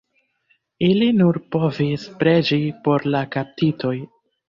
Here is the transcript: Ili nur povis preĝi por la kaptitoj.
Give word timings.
Ili 0.87 1.09
nur 1.19 1.37
povis 1.57 2.09
preĝi 2.25 2.61
por 2.89 3.09
la 3.15 3.25
kaptitoj. 3.39 3.97